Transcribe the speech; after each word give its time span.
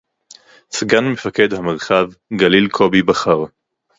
סגן 0.71 1.05
מפקד 1.05 1.53
המרחב 1.53 2.05
גליל 2.33 2.67
קובי 2.71 3.01
בכר 3.01 3.43